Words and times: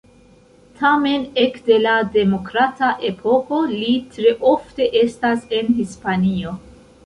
Tamen 0.77 1.27
ekde 1.41 1.77
la 1.83 1.97
demokrata 2.15 2.89
epoko, 3.11 3.61
li 3.75 3.93
tre 4.17 4.35
ofte 4.57 4.91
estas 5.07 5.49
en 5.61 5.73
Hispanio. 5.83 6.61